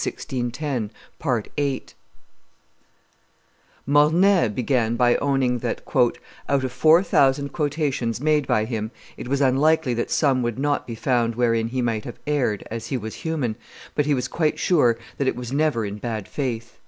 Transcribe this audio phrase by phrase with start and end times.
[0.03, 1.43] [Illustration: The Castle of Fontainbleau
[3.85, 5.81] 124] Mornay began by owning that
[6.49, 10.87] "out of four thousand quotations made by him it was unlikely that some would not
[10.87, 13.55] be found wherein he might have erred, as he was human,
[13.93, 16.79] but he was quite sure that it was never in bad faith."